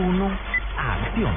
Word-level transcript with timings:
1, 0.00 0.30
acción. 0.78 1.32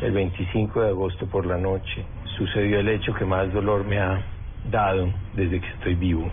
El 0.00 0.12
25 0.12 0.80
de 0.80 0.88
agosto 0.90 1.26
por 1.26 1.44
la 1.44 1.58
noche 1.58 2.04
sucedió 2.38 2.78
el 2.78 2.88
hecho 2.88 3.12
que 3.14 3.24
más 3.24 3.52
dolor 3.52 3.84
me 3.84 3.98
ha 3.98 4.22
dado 4.70 5.08
desde 5.34 5.60
que 5.60 5.66
estoy 5.66 5.96
vivo. 5.96 6.30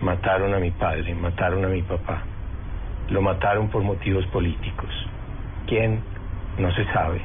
Mataron 0.00 0.54
a 0.54 0.60
mi 0.60 0.70
padre, 0.70 1.12
mataron 1.12 1.64
a 1.64 1.68
mi 1.68 1.82
papá. 1.82 2.22
Lo 3.10 3.20
mataron 3.20 3.68
por 3.68 3.82
motivos 3.82 4.24
políticos. 4.26 4.90
¿Quién? 5.66 6.02
No 6.56 6.70
se 6.74 6.84
sabe. 6.92 7.20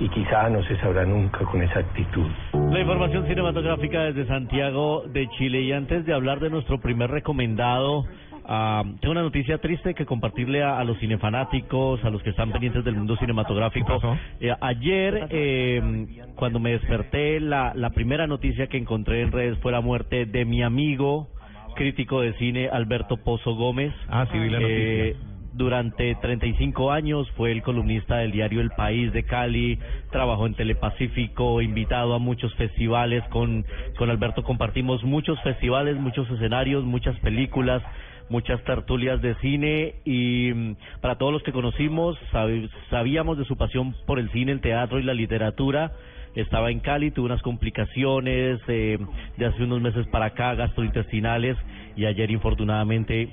Y 0.00 0.10
quizá 0.10 0.50
no 0.50 0.62
se 0.64 0.76
sabrá 0.78 1.06
nunca 1.06 1.38
con 1.46 1.62
exactitud. 1.62 2.28
La 2.52 2.80
información 2.80 3.26
cinematográfica 3.26 4.02
desde 4.02 4.26
Santiago 4.26 5.04
de 5.06 5.28
Chile. 5.38 5.62
Y 5.62 5.72
antes 5.72 6.04
de 6.04 6.12
hablar 6.12 6.40
de 6.40 6.50
nuestro 6.50 6.78
primer 6.78 7.10
recomendado, 7.10 8.04
ah, 8.44 8.82
tengo 9.00 9.12
una 9.12 9.22
noticia 9.22 9.58
triste 9.58 9.94
que 9.94 10.06
compartirle 10.06 10.62
a, 10.62 10.78
a 10.78 10.84
los 10.84 10.98
cinefanáticos, 10.98 12.04
a 12.04 12.10
los 12.10 12.22
que 12.22 12.30
están 12.30 12.50
pendientes 12.52 12.84
del 12.84 12.96
mundo 12.96 13.16
cinematográfico. 13.16 14.00
Eh, 14.40 14.52
ayer, 14.60 15.26
eh, 15.30 16.06
cuando 16.36 16.60
me 16.60 16.72
desperté, 16.72 17.40
la, 17.40 17.72
la 17.74 17.90
primera 17.90 18.26
noticia 18.26 18.66
que 18.68 18.76
encontré 18.78 19.22
en 19.22 19.32
redes 19.32 19.58
fue 19.58 19.72
la 19.72 19.80
muerte 19.80 20.26
de 20.26 20.44
mi 20.44 20.62
amigo, 20.62 21.28
crítico 21.76 22.20
de 22.20 22.34
cine, 22.34 22.68
Alberto 22.68 23.16
Pozo 23.18 23.54
Gómez. 23.54 23.92
Ah, 24.08 24.26
sí, 24.30 24.38
vi 24.38 24.48
la 24.50 24.58
Eh, 24.60 25.14
noticia. 25.16 25.34
durante 25.54 26.14
35 26.16 26.90
años 26.92 27.30
fue 27.36 27.52
el 27.52 27.62
columnista 27.62 28.16
del 28.18 28.32
diario 28.32 28.60
El 28.60 28.70
País 28.70 29.12
de 29.12 29.24
Cali, 29.24 29.78
trabajó 30.10 30.46
en 30.46 30.54
Telepacífico, 30.54 31.60
invitado 31.62 32.14
a 32.14 32.18
muchos 32.18 32.54
festivales, 32.56 33.22
con, 33.30 33.64
con 33.96 34.10
Alberto 34.10 34.42
compartimos 34.44 35.02
muchos 35.04 35.40
festivales, 35.42 35.96
muchos 35.96 36.28
escenarios, 36.30 36.84
muchas 36.84 37.18
películas, 37.20 37.82
muchas 38.28 38.62
tertulias 38.64 39.20
de 39.22 39.34
cine 39.36 39.94
y 40.04 40.52
mm, 40.54 40.76
para 41.00 41.16
todos 41.16 41.32
los 41.32 41.42
que 41.42 41.52
conocimos 41.52 42.18
sab- 42.32 42.68
sabíamos 42.90 43.38
de 43.38 43.44
su 43.44 43.56
pasión 43.56 43.94
por 44.06 44.18
el 44.18 44.30
cine, 44.30 44.52
el 44.52 44.60
teatro 44.60 44.98
y 44.98 45.02
la 45.02 45.14
literatura. 45.14 45.92
Estaba 46.34 46.70
en 46.72 46.80
Cali, 46.80 47.10
tuvo 47.12 47.26
unas 47.26 47.42
complicaciones 47.42 48.60
eh, 48.66 48.98
de 49.36 49.46
hace 49.46 49.62
unos 49.62 49.80
meses 49.80 50.06
para 50.08 50.26
acá, 50.26 50.54
gastrointestinales, 50.54 51.56
y 51.96 52.06
ayer 52.06 52.30
infortunadamente 52.32 53.28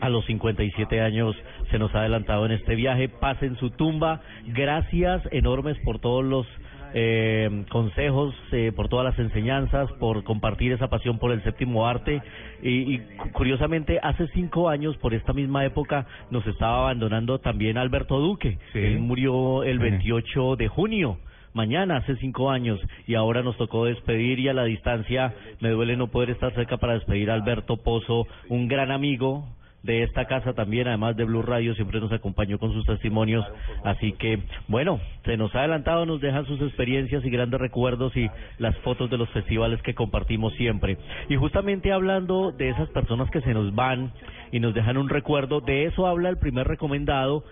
a 0.00 0.08
los 0.08 0.24
57 0.26 1.00
años 1.00 1.36
se 1.70 1.78
nos 1.78 1.94
ha 1.94 2.00
adelantado 2.00 2.44
en 2.46 2.52
este 2.52 2.74
viaje. 2.74 3.08
Paz 3.08 3.40
en 3.44 3.56
su 3.58 3.70
tumba. 3.70 4.20
Gracias 4.48 5.22
enormes 5.30 5.76
por 5.84 6.00
todos 6.00 6.24
los 6.24 6.46
eh, 6.94 7.64
consejos, 7.70 8.34
eh, 8.52 8.72
por 8.74 8.88
todas 8.88 9.04
las 9.04 9.18
enseñanzas, 9.18 9.90
por 9.92 10.24
compartir 10.24 10.72
esa 10.72 10.88
pasión 10.88 11.18
por 11.18 11.32
el 11.32 11.42
séptimo 11.42 11.86
arte. 11.86 12.20
Y, 12.62 12.94
y 12.94 12.98
cu- 13.16 13.30
curiosamente, 13.32 13.98
hace 14.02 14.26
cinco 14.28 14.68
años, 14.68 14.96
por 14.98 15.14
esta 15.14 15.32
misma 15.32 15.64
época, 15.64 16.06
nos 16.30 16.46
estaba 16.46 16.78
abandonando 16.80 17.38
también 17.38 17.78
Alberto 17.78 18.18
Duque. 18.20 18.58
Sí. 18.72 18.78
Él 18.78 18.98
murió 19.00 19.62
el 19.64 19.78
Sí. 19.78 19.82
28 19.82 20.56
de 20.56 20.68
junio. 20.68 21.18
Mañana, 21.54 21.98
hace 21.98 22.16
cinco 22.16 22.50
años, 22.50 22.80
y 23.06 23.14
ahora 23.14 23.42
nos 23.42 23.58
tocó 23.58 23.84
despedir 23.84 24.38
y 24.38 24.48
a 24.48 24.54
la 24.54 24.64
distancia 24.64 25.34
me 25.60 25.68
duele 25.68 25.98
no 25.98 26.06
poder 26.06 26.30
estar 26.30 26.52
cerca 26.54 26.78
para 26.78 26.94
despedir 26.94 27.30
a 27.30 27.34
Alberto 27.34 27.76
Pozo, 27.76 28.26
un 28.48 28.68
gran 28.68 28.90
amigo, 28.90 29.44
de 29.82 30.04
esta 30.04 30.26
casa 30.26 30.52
también, 30.52 30.86
además 30.86 31.16
de 31.16 31.24
Blue 31.24 31.42
Radio, 31.42 31.74
siempre 31.74 32.00
nos 32.00 32.12
acompañó 32.12 32.58
con 32.58 32.72
sus 32.72 32.86
testimonios. 32.86 33.44
Así 33.84 34.12
que, 34.12 34.40
bueno, 34.68 35.00
se 35.24 35.36
nos 35.36 35.54
ha 35.54 35.60
adelantado, 35.60 36.06
nos 36.06 36.20
dejan 36.20 36.46
sus 36.46 36.60
experiencias 36.60 37.24
y 37.24 37.30
grandes 37.30 37.60
recuerdos 37.60 38.16
y 38.16 38.30
las 38.58 38.76
fotos 38.78 39.10
de 39.10 39.18
los 39.18 39.28
festivales 39.30 39.82
que 39.82 39.94
compartimos 39.94 40.52
siempre. 40.54 40.98
Y 41.28 41.36
justamente 41.36 41.92
hablando 41.92 42.52
de 42.52 42.70
esas 42.70 42.88
personas 42.90 43.30
que 43.30 43.40
se 43.40 43.54
nos 43.54 43.74
van 43.74 44.12
y 44.52 44.60
nos 44.60 44.74
dejan 44.74 44.96
un 44.96 45.08
recuerdo, 45.08 45.60
de 45.60 45.86
eso 45.86 46.06
habla 46.06 46.28
el 46.28 46.38
primer 46.38 46.68
recomendado 46.68 47.44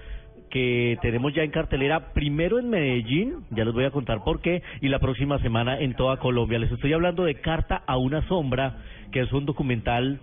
que 0.51 0.99
tenemos 1.01 1.33
ya 1.33 1.45
en 1.45 1.53
cartelera, 1.53 2.13
primero 2.13 2.59
en 2.59 2.71
Medellín, 2.71 3.45
ya 3.51 3.65
les 3.65 3.73
voy 3.73 3.85
a 3.85 3.93
contar 3.93 4.25
por 4.25 4.41
qué, 4.41 4.63
y 4.81 4.89
la 4.89 4.99
próxima 4.99 5.39
semana 5.39 5.79
en 5.79 5.95
toda 5.95 6.19
Colombia. 6.19 6.59
Les 6.59 6.73
estoy 6.73 6.93
hablando 6.93 7.25
de 7.25 7.37
Carta 7.37 7.83
a 7.87 7.97
una 7.97 8.27
sombra, 8.27 8.79
que 9.13 9.21
es 9.21 9.33
un 9.33 9.47
documental 9.47 10.21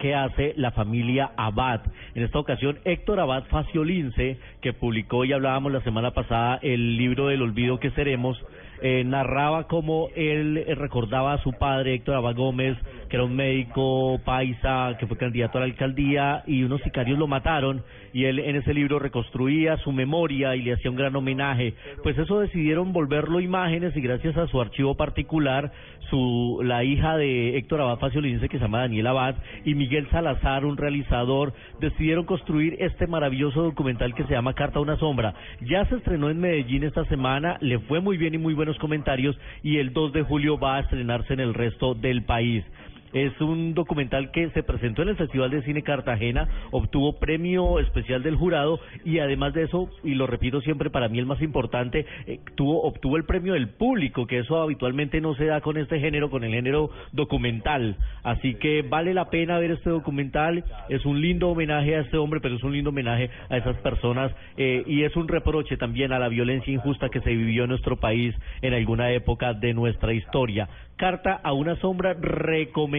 que 0.00 0.14
hace 0.14 0.54
la 0.56 0.72
familia 0.72 1.30
Abad. 1.36 1.82
En 2.14 2.24
esta 2.24 2.38
ocasión, 2.38 2.78
Héctor 2.84 3.20
Abad 3.20 3.44
Faciolince, 3.44 4.38
que 4.60 4.72
publicó 4.72 5.24
y 5.24 5.32
hablábamos 5.32 5.70
la 5.70 5.82
semana 5.82 6.10
pasada 6.12 6.58
el 6.62 6.96
libro 6.96 7.28
del 7.28 7.42
olvido 7.42 7.78
que 7.78 7.90
seremos, 7.90 8.42
eh, 8.82 9.04
narraba 9.04 9.66
cómo 9.66 10.08
él 10.14 10.64
eh, 10.66 10.74
recordaba 10.74 11.34
a 11.34 11.42
su 11.42 11.52
padre, 11.52 11.94
Héctor 11.94 12.16
Abad 12.16 12.34
Gómez, 12.34 12.76
que 13.08 13.16
era 13.16 13.24
un 13.24 13.34
médico 13.34 14.20
paisa, 14.24 14.96
que 14.98 15.06
fue 15.06 15.16
candidato 15.16 15.58
a 15.58 15.62
la 15.62 15.66
alcaldía, 15.66 16.42
y 16.46 16.62
unos 16.62 16.80
sicarios 16.82 17.18
lo 17.18 17.26
mataron, 17.26 17.82
y 18.12 18.24
él 18.24 18.38
en 18.38 18.56
ese 18.56 18.72
libro 18.72 18.98
reconstruía 18.98 19.76
su 19.78 19.92
memoria 19.92 20.56
y 20.56 20.62
le 20.62 20.74
hacía 20.74 20.90
un 20.90 20.96
gran 20.96 21.14
homenaje. 21.14 21.74
Pues 22.02 22.16
eso 22.18 22.40
decidieron 22.40 22.92
volverlo 22.92 23.40
imágenes, 23.40 23.96
y 23.96 24.00
gracias 24.00 24.36
a 24.36 24.46
su 24.46 24.60
archivo 24.60 24.96
particular, 24.96 25.72
su 26.08 26.60
la 26.62 26.82
hija 26.84 27.16
de 27.16 27.56
Héctor 27.56 27.80
Abad 27.80 27.98
Faciolince, 27.98 28.48
que 28.48 28.58
se 28.58 28.64
llama 28.64 28.80
Daniel 28.80 29.08
Abad, 29.08 29.36
y 29.64 29.74
Miguel 29.74 30.08
Salazar, 30.10 30.64
un 30.64 30.76
realizador, 30.76 31.52
decidieron 31.80 32.24
construir 32.24 32.76
este 32.78 33.06
maravilloso 33.06 33.62
documental 33.62 34.14
que 34.14 34.24
se 34.24 34.34
llama 34.34 34.54
Carta 34.54 34.78
a 34.78 34.82
una 34.82 34.96
sombra. 34.96 35.34
Ya 35.60 35.84
se 35.86 35.96
estrenó 35.96 36.30
en 36.30 36.40
Medellín 36.40 36.84
esta 36.84 37.04
semana, 37.06 37.58
le 37.60 37.78
fue 37.80 38.00
muy 38.00 38.16
bien 38.16 38.34
y 38.34 38.38
muy 38.38 38.54
buenos 38.70 38.80
comentarios, 38.80 39.36
y 39.64 39.78
el 39.78 39.92
2 39.92 40.12
de 40.12 40.22
julio 40.22 40.56
va 40.56 40.76
a 40.76 40.80
estrenarse 40.80 41.32
en 41.32 41.40
el 41.40 41.54
resto 41.54 41.94
del 41.94 42.22
país. 42.22 42.64
Es 43.12 43.40
un 43.40 43.74
documental 43.74 44.30
que 44.30 44.50
se 44.50 44.62
presentó 44.62 45.02
en 45.02 45.08
el 45.08 45.16
Festival 45.16 45.50
de 45.50 45.62
Cine 45.62 45.82
Cartagena, 45.82 46.48
obtuvo 46.70 47.18
premio 47.18 47.80
especial 47.80 48.22
del 48.22 48.36
jurado 48.36 48.78
y 49.04 49.18
además 49.18 49.52
de 49.52 49.64
eso, 49.64 49.90
y 50.04 50.14
lo 50.14 50.26
repito 50.26 50.60
siempre, 50.60 50.90
para 50.90 51.08
mí 51.08 51.18
el 51.18 51.26
más 51.26 51.42
importante, 51.42 52.06
eh, 52.26 52.38
tuvo, 52.54 52.82
obtuvo 52.82 53.16
el 53.16 53.24
premio 53.24 53.54
del 53.54 53.68
público, 53.68 54.26
que 54.26 54.38
eso 54.38 54.60
habitualmente 54.60 55.20
no 55.20 55.34
se 55.34 55.46
da 55.46 55.60
con 55.60 55.76
este 55.76 55.98
género, 55.98 56.30
con 56.30 56.44
el 56.44 56.52
género 56.52 56.90
documental. 57.12 57.96
Así 58.22 58.54
que 58.54 58.82
vale 58.82 59.12
la 59.12 59.28
pena 59.28 59.58
ver 59.58 59.72
este 59.72 59.90
documental, 59.90 60.64
es 60.88 61.04
un 61.04 61.20
lindo 61.20 61.48
homenaje 61.48 61.96
a 61.96 62.00
este 62.00 62.16
hombre, 62.16 62.40
pero 62.40 62.56
es 62.56 62.62
un 62.62 62.72
lindo 62.72 62.90
homenaje 62.90 63.30
a 63.48 63.56
esas 63.56 63.76
personas 63.78 64.32
eh, 64.56 64.84
y 64.86 65.02
es 65.02 65.16
un 65.16 65.26
reproche 65.26 65.76
también 65.76 66.12
a 66.12 66.18
la 66.18 66.28
violencia 66.28 66.72
injusta 66.72 67.08
que 67.08 67.20
se 67.20 67.30
vivió 67.30 67.64
en 67.64 67.70
nuestro 67.70 67.98
país 67.98 68.34
en 68.62 68.74
alguna 68.74 69.10
época 69.10 69.54
de 69.54 69.74
nuestra 69.74 70.12
historia. 70.12 70.68
Carta 70.96 71.40
a 71.42 71.54
una 71.54 71.76
sombra, 71.76 72.14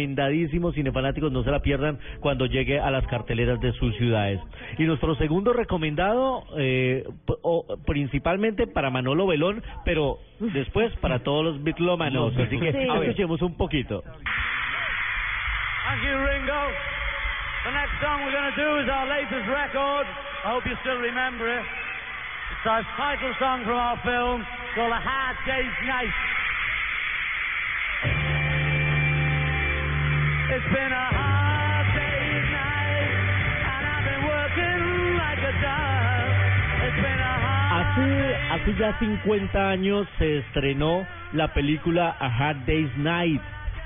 recomendadísimo, 0.01 0.71
cinefanáticos, 0.73 1.31
no 1.31 1.43
se 1.43 1.51
la 1.51 1.59
pierdan 1.61 1.99
cuando 2.19 2.45
llegue 2.45 2.79
a 2.79 2.89
las 2.91 3.05
carteleras 3.07 3.59
de 3.59 3.71
sus 3.73 3.95
ciudades. 3.97 4.39
Y 4.77 4.83
nuestro 4.83 5.15
segundo 5.15 5.53
recomendado, 5.53 6.43
eh, 6.57 7.03
o- 7.43 7.65
principalmente 7.85 8.67
para 8.67 8.89
Manolo 8.89 9.27
Belón, 9.27 9.63
pero 9.85 10.17
después 10.39 10.91
para 10.97 11.19
todos 11.19 11.45
los 11.45 11.63
bitlómanos. 11.63 12.35
Así 12.37 12.59
que 12.59 12.71
Sí. 12.71 12.77
escuchemos 12.79 13.41
un 13.41 13.55
poquito. 13.57 14.03
Thank 15.85 16.03
you, 16.03 16.17
Ringo. 16.17 16.61
The 17.65 17.71
next 17.71 17.93
song 18.01 18.25
we're 18.25 18.31
going 18.31 18.51
to 18.53 18.57
do 18.57 18.79
is 18.81 18.89
our 18.89 19.05
latest 19.07 19.47
record. 19.47 20.07
I 20.43 20.49
hope 20.49 20.65
you 20.67 20.75
still 20.81 20.97
remember 20.99 21.47
it. 21.47 21.61
It's 21.61 22.65
our 22.65 22.83
title 22.97 23.33
song 23.37 23.63
from 23.65 23.77
our 23.77 23.97
film 24.01 24.43
called 24.73 24.91
A 24.93 24.99
Hard 24.99 25.37
Day's 25.45 25.77
Night. 25.85 26.09
Hace, 37.71 38.35
hace 38.51 38.73
ya 38.75 38.97
50 38.99 39.69
años 39.69 40.07
se 40.17 40.39
estrenó 40.39 41.05
la 41.33 41.53
película 41.53 42.15
A 42.19 42.27
Hard 42.27 42.65
Day's 42.65 42.95
Night, 42.97 43.41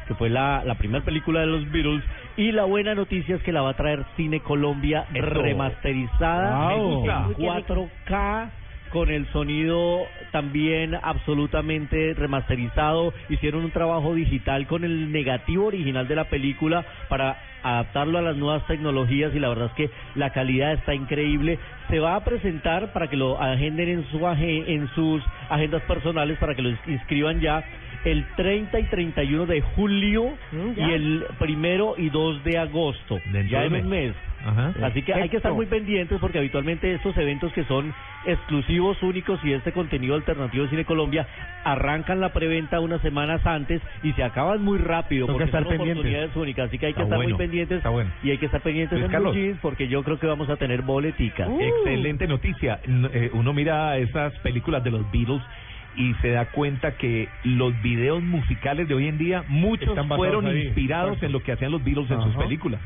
que 0.07 0.15
fue 0.15 0.29
la, 0.29 0.63
la 0.65 0.75
primera 0.75 1.03
película 1.03 1.41
de 1.41 1.47
los 1.47 1.69
Beatles. 1.71 2.03
Y 2.37 2.51
la 2.51 2.65
buena 2.65 2.93
noticia 2.95 3.35
es 3.35 3.43
que 3.43 3.51
la 3.51 3.61
va 3.61 3.71
a 3.71 3.75
traer 3.75 4.03
Cine 4.17 4.39
Colombia 4.41 5.05
Eso. 5.13 5.25
remasterizada 5.41 6.69
Wow. 6.73 7.01
en 7.01 7.27
Me 7.27 7.33
gusta. 7.33 7.73
4K 8.07 8.49
con 8.95 9.11
el 9.11 9.27
sonido 9.33 10.07
también 10.31 10.95
absolutamente 10.95 12.13
remasterizado. 12.13 13.13
Hicieron 13.27 13.65
un 13.65 13.71
trabajo 13.71 14.15
digital 14.15 14.67
con 14.67 14.85
el 14.85 15.11
negativo 15.11 15.65
original 15.65 16.07
de 16.07 16.15
la 16.15 16.29
película 16.29 16.85
para 17.09 17.37
adaptarlo 17.61 18.19
a 18.19 18.21
las 18.21 18.37
nuevas 18.37 18.65
tecnologías 18.67 19.35
y 19.35 19.39
la 19.39 19.49
verdad 19.49 19.65
es 19.65 19.73
que 19.73 19.89
la 20.15 20.29
calidad 20.29 20.71
está 20.71 20.95
increíble. 20.95 21.59
Se 21.89 21.99
va 21.99 22.15
a 22.15 22.23
presentar 22.23 22.93
para 22.93 23.09
que 23.09 23.17
lo 23.17 23.37
agenden 23.37 23.89
en, 23.89 24.05
su 24.11 24.25
en 24.25 24.87
sus 24.95 25.21
agendas 25.49 25.81
personales, 25.81 26.37
para 26.37 26.55
que 26.55 26.61
lo 26.61 26.69
inscriban 26.87 27.41
ya 27.41 27.65
el 28.05 28.25
30 28.35 28.79
y 28.79 28.83
31 28.83 29.45
de 29.45 29.61
julio 29.61 30.33
Mm, 30.51 30.71
y 30.79 30.91
el 30.93 31.25
primero 31.39 31.95
y 31.97 32.09
2 32.09 32.43
de 32.43 32.57
agosto, 32.57 33.19
Dentro 33.31 33.49
ya 33.51 33.61
de 33.61 33.67
en 33.67 33.73
un 33.75 33.81
un 33.81 33.89
mes. 33.89 34.13
Ajá. 34.45 34.73
Así 34.83 35.01
que 35.01 35.11
hay 35.13 35.27
que 35.29 35.37
estar 35.37 35.53
muy 35.53 35.65
pendientes 35.65 36.19
porque 36.19 36.37
habitualmente 36.37 36.93
estos 36.93 37.17
eventos 37.17 37.51
que 37.53 37.63
son 37.63 37.91
exclusivos, 38.27 39.01
únicos 39.01 39.39
y 39.43 39.53
este 39.53 39.71
contenido 39.71 40.13
alternativo 40.15 40.63
de 40.65 40.69
Cine 40.69 40.85
Colombia 40.85 41.25
arrancan 41.63 42.19
la 42.19 42.29
preventa 42.31 42.79
unas 42.79 43.01
semanas 43.01 43.43
antes 43.45 43.81
y 44.03 44.11
se 44.13 44.23
acaban 44.23 44.61
muy 44.63 44.77
rápido 44.77 45.25
porque 45.25 45.45
estar 45.45 45.63
son 45.63 45.69
pendientes. 45.69 45.97
oportunidades 45.97 46.35
únicas. 46.35 46.67
Así 46.67 46.77
que 46.77 46.85
hay 46.87 46.93
que 46.93 47.01
Está 47.01 47.15
estar 47.15 47.17
bueno, 47.17 47.29
muy 47.31 47.37
pendientes 47.39 47.77
está 47.77 47.89
bueno. 47.89 48.11
y 48.23 48.29
hay 48.31 48.37
que 48.37 48.45
estar 48.45 48.61
pendientes 48.61 48.91
Luis 48.99 49.05
en 49.05 49.09
Blue 49.09 49.15
Carlos. 49.17 49.35
Jeans 49.35 49.59
porque 49.61 49.87
yo 49.87 50.03
creo 50.03 50.19
que 50.19 50.27
vamos 50.27 50.47
a 50.49 50.57
tener 50.57 50.83
boleticas. 50.83 51.49
Excelente 51.59 52.27
noticia. 52.27 52.79
Eh, 53.13 53.31
uno 53.33 53.51
mira 53.53 53.97
esas 53.97 54.31
películas 54.39 54.83
de 54.83 54.91
los 54.91 55.09
Beatles 55.11 55.41
y 55.95 56.13
se 56.15 56.29
da 56.29 56.45
cuenta 56.45 56.97
que 56.97 57.29
los 57.43 57.79
videos 57.81 58.21
musicales 58.21 58.87
de 58.87 58.93
hoy 58.93 59.07
en 59.07 59.17
día, 59.17 59.43
muchos 59.47 59.97
fueron 60.07 60.47
ahí. 60.47 60.63
inspirados 60.63 61.21
en 61.23 61.31
lo 61.31 61.41
que 61.41 61.51
hacían 61.51 61.71
los 61.71 61.83
Beatles 61.83 62.09
en 62.11 62.21
sus 62.21 62.35
películas. 62.35 62.81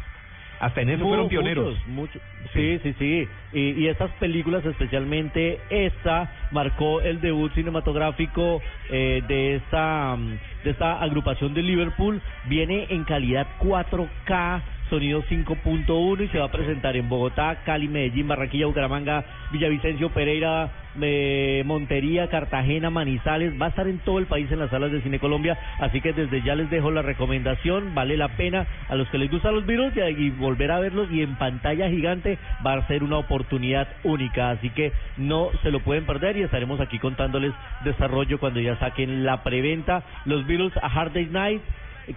Hasta 0.59 0.81
en 0.81 0.89
eso 0.89 1.05
fueron 1.05 1.29
pioneros. 1.29 1.73
muchos, 1.87 1.87
muchos. 1.87 2.21
Sí, 2.53 2.79
sí, 2.83 2.93
sí. 2.99 3.27
Y, 3.53 3.81
y 3.81 3.87
estas 3.87 4.11
películas, 4.19 4.65
especialmente 4.65 5.59
esta, 5.69 6.29
marcó 6.51 7.01
el 7.01 7.21
debut 7.21 7.53
cinematográfico 7.53 8.61
eh, 8.89 9.23
de 9.27 9.55
esta 9.55 10.17
mm, 10.17 10.37
de 10.65 10.71
esta 10.71 11.01
agrupación 11.01 11.53
de 11.53 11.63
Liverpool. 11.63 12.21
Viene 12.45 12.87
en 12.89 13.05
calidad 13.05 13.47
4K. 13.59 14.61
Sonido 14.89 15.23
5.1 15.23 16.23
y 16.23 16.27
se 16.29 16.39
va 16.39 16.45
a 16.45 16.51
presentar 16.51 16.95
en 16.95 17.07
Bogotá, 17.09 17.61
Cali, 17.65 17.87
Medellín, 17.87 18.27
Barranquilla, 18.27 18.65
Bucaramanga, 18.65 19.23
Villavicencio, 19.51 20.09
Pereira, 20.09 20.71
eh, 21.01 21.63
Montería, 21.65 22.27
Cartagena, 22.27 22.89
Manizales. 22.89 23.53
Va 23.59 23.67
a 23.67 23.69
estar 23.69 23.87
en 23.87 23.99
todo 23.99 24.19
el 24.19 24.25
país 24.25 24.51
en 24.51 24.59
las 24.59 24.69
salas 24.69 24.91
de 24.91 25.01
Cine 25.01 25.19
Colombia. 25.19 25.57
Así 25.79 26.01
que 26.01 26.13
desde 26.13 26.41
ya 26.41 26.55
les 26.55 26.69
dejo 26.69 26.91
la 26.91 27.01
recomendación. 27.01 27.93
Vale 27.93 28.17
la 28.17 28.29
pena 28.29 28.65
a 28.87 28.95
los 28.95 29.07
que 29.09 29.17
les 29.17 29.31
gustan 29.31 29.55
los 29.55 29.65
virus 29.65 29.93
y, 29.95 29.99
y 30.01 30.29
volver 30.31 30.71
a 30.71 30.79
verlos. 30.79 31.09
Y 31.11 31.21
en 31.21 31.35
pantalla 31.35 31.89
gigante 31.89 32.37
va 32.65 32.73
a 32.73 32.87
ser 32.87 33.03
una 33.03 33.17
oportunidad 33.17 33.87
única. 34.03 34.51
Así 34.51 34.69
que 34.71 34.91
no 35.17 35.49
se 35.61 35.71
lo 35.71 35.79
pueden 35.81 36.05
perder 36.05 36.37
y 36.37 36.43
estaremos 36.43 36.79
aquí 36.79 36.99
contándoles 36.99 37.53
desarrollo 37.83 38.39
cuando 38.39 38.59
ya 38.59 38.77
saquen 38.79 39.23
la 39.23 39.43
preventa. 39.43 40.03
Los 40.25 40.45
Beatles 40.47 40.75
a 40.77 40.87
Hard 40.87 41.13
Day 41.13 41.27
Night 41.27 41.61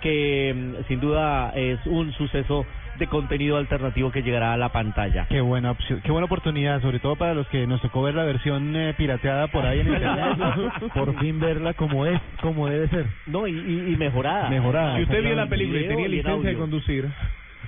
que 0.00 0.54
mm, 0.54 0.88
sin 0.88 1.00
duda 1.00 1.52
es 1.54 1.78
un 1.86 2.12
suceso 2.12 2.66
de 2.98 3.06
contenido 3.06 3.56
alternativo 3.56 4.10
que 4.10 4.22
llegará 4.22 4.52
a 4.52 4.56
la 4.56 4.70
pantalla. 4.70 5.26
Qué 5.28 5.40
buena 5.40 5.70
opción, 5.72 6.00
qué 6.04 6.12
buena 6.12 6.26
oportunidad, 6.26 6.80
sobre 6.82 6.98
todo 6.98 7.16
para 7.16 7.34
los 7.34 7.48
que 7.48 7.66
nos 7.66 7.80
tocó 7.80 8.02
ver 8.02 8.14
la 8.14 8.24
versión 8.24 8.74
eh, 8.76 8.94
pirateada 8.96 9.48
por 9.48 9.64
ahí 9.64 9.80
en 9.80 9.88
internet. 9.88 10.36
por 10.94 11.18
fin 11.18 11.40
verla 11.40 11.74
como 11.74 12.06
es, 12.06 12.20
como 12.40 12.68
debe 12.68 12.88
ser. 12.88 13.06
No, 13.26 13.46
y, 13.46 13.52
y, 13.52 13.94
y 13.94 13.96
mejorada. 13.96 14.48
Mejorada. 14.50 14.96
Si 14.96 15.02
usted 15.02 15.22
vio 15.22 15.34
la 15.34 15.46
película 15.46 15.80
y 15.80 15.88
tenía 15.88 16.08
licencia 16.08 16.50
de 16.50 16.56
conducir, 16.56 17.08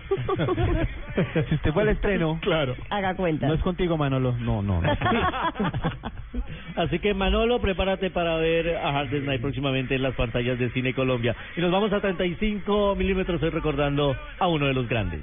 si 1.48 1.54
usted 1.54 1.72
fue 1.72 1.82
al 1.82 1.88
estreno, 1.90 2.38
claro. 2.40 2.74
Haga 2.90 3.14
cuenta. 3.14 3.46
no 3.46 3.54
es 3.54 3.62
contigo 3.62 3.96
Manolo, 3.96 4.34
no, 4.38 4.62
no, 4.62 4.80
no. 4.80 4.92
Así 6.76 6.98
que 6.98 7.14
Manolo, 7.14 7.60
prepárate 7.60 8.10
para 8.10 8.36
ver 8.36 8.76
a 8.76 8.98
Hard 8.98 9.12
Night 9.12 9.40
próximamente 9.40 9.94
en 9.94 10.02
las 10.02 10.14
pantallas 10.14 10.58
de 10.58 10.70
Cine 10.70 10.94
Colombia. 10.94 11.34
Y 11.56 11.60
nos 11.60 11.70
vamos 11.70 11.92
a 11.92 12.00
35 12.00 12.94
milímetros 12.96 13.42
hoy 13.42 13.50
recordando 13.50 14.16
a 14.38 14.46
uno 14.48 14.66
de 14.66 14.74
los 14.74 14.88
grandes. 14.88 15.22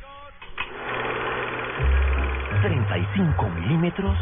35 2.62 3.50
milímetros 3.50 4.18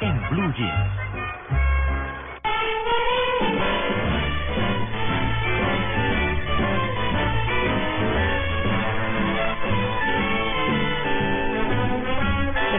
en 0.00 0.28
Blue 0.30 0.52
Jeans. 0.56 1.04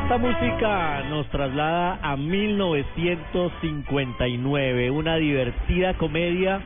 Esta 0.05 0.19
música 0.19 1.01
nos 1.09 1.27
traslada 1.31 1.97
a 2.03 2.15
1959, 2.15 4.91
una 4.91 5.15
divertida 5.15 5.95
comedia 5.95 6.61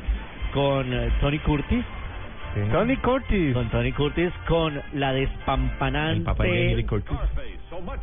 con 0.53 0.93
eh, 0.93 1.09
Tony 1.21 1.39
Curtis. 1.39 1.85
Tony 2.69 2.97
Curtis. 2.97 3.53
Con 3.53 3.69
Tony 3.69 3.93
Curtis, 3.93 4.33
con 4.45 4.81
la 4.91 5.13
El 5.13 5.29
papá 5.29 5.89
de 6.43 6.49
despampanante. 6.51 6.85
Curtis. 6.85 7.17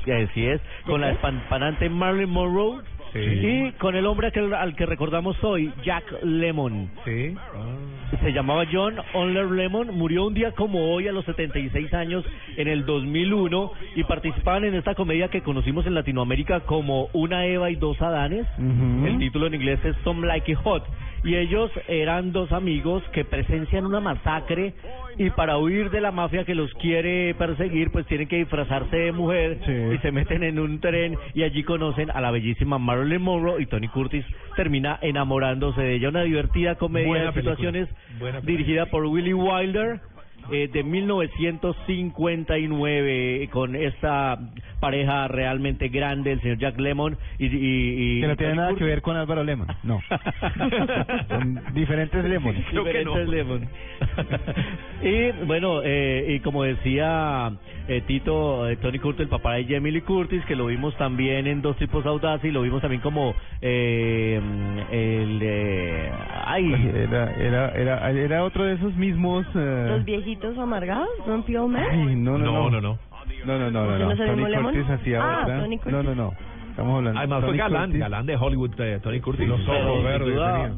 Sí, 0.06 0.11
Así 0.11 0.47
es, 0.47 0.62
con 0.87 1.03
la 1.03 1.09
despampanante 1.09 1.91
Marilyn 1.91 2.31
Monroe. 2.31 2.81
Sí. 3.12 3.19
Y 3.20 3.73
con 3.79 3.97
el 3.97 4.05
hombre 4.06 4.31
que- 4.32 4.41
al 4.55 4.75
que 4.76 4.85
recordamos 4.87 5.43
hoy, 5.43 5.73
Jack 5.85 6.05
Lemon. 6.23 6.91
Sí. 7.05 7.35
Se 8.23 8.32
llamaba 8.32 8.64
John 8.70 8.97
Onler 9.14 9.47
Lemon, 9.50 9.88
murió 9.97 10.26
un 10.26 10.35
día 10.35 10.53
como 10.53 10.93
hoy 10.94 11.08
a 11.08 11.12
los 11.12 11.25
76 11.25 11.93
años 11.94 12.25
en 12.56 12.69
el 12.69 12.85
2001 12.87 13.73
y 13.97 14.05
participaban 14.05 14.64
en 14.64 14.75
esta 14.75 14.94
comedia 14.94 15.29
que 15.29 15.43
conocimos 15.43 15.87
en 15.87 15.94
Latinoamérica 15.94 16.61
como 16.61 17.08
Una 17.12 17.47
Eva 17.47 17.70
y 17.70 17.76
dos 17.76 18.00
Adanes. 18.00 18.47
El 18.58 19.19
título 19.19 19.47
en 19.47 19.55
inglés 19.55 19.81
es 19.85 19.97
Some 20.05 20.26
Like 20.26 20.52
It 20.52 20.59
Hot. 20.59 20.85
Y 21.25 21.35
ellos 21.35 21.70
eran 21.88 22.32
dos 22.32 22.52
amigos 22.52 23.02
que 23.12 23.25
presencian 23.25 23.85
una 23.87 23.99
masacre 24.00 24.75
y 25.19 25.31
para 25.31 25.59
huir 25.59 25.91
de 25.91 26.01
la 26.01 26.11
mafia 26.11 26.45
que 26.45 26.55
los 26.55 26.73
quiere 26.75 27.35
perseguir, 27.35 27.91
pues 27.91 28.07
tienen 28.07 28.29
que 28.29 28.37
disfrazarse 28.37 28.97
de 28.97 29.13
mujer 29.13 29.59
Sí. 29.65 29.73
y 29.95 29.99
se 29.99 30.13
meten 30.13 30.43
en 30.43 30.59
un 30.59 30.81
tren 30.81 31.17
y 31.35 31.43
allí 31.43 31.63
conocen 31.65 32.11
a 32.11 32.21
la 32.21 32.31
bellísima 32.31 32.79
Marilyn 32.79 33.23
Monroe 33.23 33.63
y 33.63 33.67
Tony 33.67 33.89
Curtis 33.89 34.25
termina 34.57 34.99
enamorándose 35.03 35.81
de 35.81 35.95
ella. 35.95 36.09
Una 36.11 36.23
divertida 36.23 36.75
comedia 36.77 37.09
Buena 37.09 37.31
de 37.31 37.41
situaciones 37.41 37.89
dirigida 38.43 38.87
por 38.87 39.05
Willy 39.07 39.33
Wilder. 39.35 40.01
eh, 40.53 40.69
de 40.73 40.85
1959 40.85 43.49
con 43.51 43.75
esta 43.75 44.39
pareja 44.81 45.26
realmente 45.28 45.88
grande 45.88 46.32
el 46.32 46.40
señor 46.40 46.58
Jack 46.58 46.78
Lemon 46.78 47.17
y, 47.38 47.46
y, 47.46 47.49
y 48.19 48.20
Que 48.20 48.26
no 48.28 48.37
tiene 48.37 48.55
nada 48.55 48.75
que 48.75 48.84
ver 48.84 49.02
con 49.02 49.17
Álvaro 49.17 49.43
Lemon, 49.44 49.67
no. 49.84 50.00
Son 51.28 51.61
diferentes 51.75 52.25
Lemon. 52.25 52.55
Creo 52.70 52.84
que 52.84 53.05
no. 53.05 53.11
Diferentes 53.17 53.28
Lemon. 53.28 53.69
y 55.02 55.44
bueno, 55.46 55.81
eh, 55.84 56.26
y 56.37 56.40
como 56.40 56.62
decía 56.64 57.52
eh, 57.88 58.02
Tito, 58.06 58.69
eh, 58.69 58.76
Tony 58.76 58.99
Curtis, 58.99 59.23
el 59.23 59.28
papá 59.28 59.54
de 59.54 59.64
Jamie 59.64 59.92
Lee 59.92 60.00
Curtis, 60.02 60.45
que 60.47 60.56
lo 60.56 60.66
vimos 60.66 60.97
también 60.97 61.47
en 61.47 61.62
Dos 61.62 61.76
Tipos 61.78 62.04
Audaces 62.06 62.45
y 62.49 62.52
lo 62.52 62.62
vimos 62.62 62.80
también 62.83 63.00
como 63.00 63.35
eh, 63.62 64.40
el... 64.90 65.40
Eh, 65.42 66.11
ay, 66.45 66.90
Era, 66.95 67.33
era, 67.37 67.68
era, 67.71 68.11
era 68.11 68.45
otro 68.45 68.64
de 68.64 68.75
esos 68.75 68.95
mismos. 68.97 69.47
eh, 69.54 69.87
Los 69.88 70.04
viejitos 70.04 70.56
amargados, 70.59 71.09
Man. 71.26 71.76
Ay, 71.90 72.14
no, 72.16 72.38
no, 72.38 72.38
No, 72.38 72.52
no. 72.52 72.71
no, 72.71 72.80
no. 72.80 72.99
No, 73.45 73.59
no, 73.59 73.71
no, 73.71 73.99
no. 73.99 74.12
¿Ese 74.12 74.26
no. 74.26 74.35
Tony? 74.49 74.57
Curtis 74.64 74.90
hacía 74.90 75.21
Ah, 75.23 75.40
otra. 75.43 75.61
Tony 75.61 75.78
Curtis. 75.78 75.93
No, 75.93 76.02
no, 76.02 76.14
no. 76.14 76.33
Estamos 76.71 76.97
hablando. 76.99 77.19
Además 77.19 77.38
fue 77.40 77.47
Tony 77.49 77.59
galán, 77.59 77.85
Curtis. 77.87 78.00
galán 78.00 78.26
de 78.26 78.37
Hollywood, 78.37 78.81
eh, 78.81 79.00
Tony 79.02 79.21
Curtis. 79.21 79.49
Los 79.49 79.61
ojos 79.69 79.95
sin 79.97 80.05
verdes 80.05 80.35
duda, 80.35 80.52
tenía. 80.52 80.73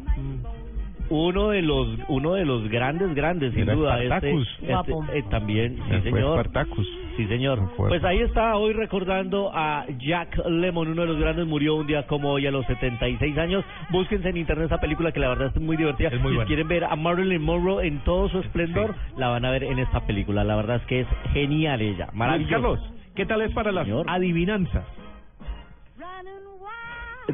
uno 1.11 1.49
de 1.49 1.63
los 1.63 1.89
uno 2.09 2.35
de 2.35 2.45
los 2.45 2.69
grandes 2.69 3.15
grandes 3.15 3.53
sin 3.55 3.63
Era 3.63 3.75
duda 3.75 3.95
este, 4.03 4.07
Spartacus. 4.09 4.49
este, 4.61 4.67
Guapo. 4.67 5.05
eh, 5.13 5.25
también 5.31 5.77
sí 5.77 5.83
Fue 5.89 6.03
señor 6.03 6.33
Spartacus. 6.35 6.89
Sí 7.19 7.27
señor. 7.27 7.61
Pues 7.77 8.03
ahí 8.05 8.21
está 8.21 8.57
hoy 8.57 8.73
recordando 8.73 9.51
a 9.53 9.85
Jack 9.99 10.39
Lemon 10.47 10.89
uno 10.89 11.03
de 11.03 11.09
los 11.09 11.19
grandes 11.19 11.47
murió 11.47 11.75
un 11.75 11.87
día 11.89 12.07
como 12.07 12.31
hoy 12.31 12.47
a 12.47 12.51
los 12.53 12.65
76 12.67 13.37
años. 13.37 13.65
Búsquense 13.91 14.29
en 14.29 14.37
internet 14.37 14.67
esa 14.67 14.79
película 14.79 15.11
que 15.11 15.19
la 15.19 15.29
verdad 15.29 15.51
es 15.55 15.61
muy 15.61 15.77
divertida. 15.77 16.09
Es 16.11 16.21
muy 16.21 16.31
si 16.31 16.37
buena. 16.37 16.47
quieren 16.47 16.69
ver 16.69 16.85
a 16.85 16.95
Marilyn 16.95 17.43
Monroe 17.43 17.85
en 17.87 17.99
todo 18.05 18.29
su 18.29 18.39
esplendor 18.39 18.95
la 19.17 19.29
van 19.29 19.45
a 19.45 19.51
ver 19.51 19.65
en 19.65 19.81
esta 19.81 20.07
película. 20.07 20.45
La 20.45 20.55
verdad 20.55 20.77
es 20.77 20.83
que 20.87 21.01
es 21.01 21.07
genial 21.33 21.81
ella. 21.83 22.07
Luis 22.07 22.15
maravillosa 22.17 22.53
Carlos, 22.53 22.93
¿qué 23.17 23.27
tal 23.27 23.43
es 23.43 23.53
para 23.53 23.73
las 23.73 23.85
Señor. 23.85 24.07
adivinanzas? 24.09 24.85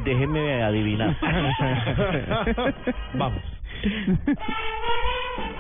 déjenme 0.05 0.63
adivinar. 0.63 1.17
Vamos. 3.15 3.43